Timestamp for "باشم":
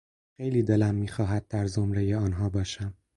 2.49-2.93